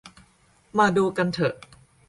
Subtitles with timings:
[0.77, 1.55] มาดูกันเถอะ